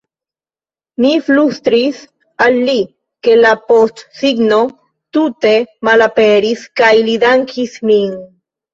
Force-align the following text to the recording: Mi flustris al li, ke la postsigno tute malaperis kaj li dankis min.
Mi 1.03 1.11
flustris 1.27 1.99
al 2.47 2.57
li, 2.71 2.75
ke 3.29 3.37
la 3.43 3.53
postsigno 3.69 4.61
tute 5.21 5.55
malaperis 5.93 6.69
kaj 6.83 6.95
li 7.09 7.19
dankis 7.29 7.83
min. 7.91 8.23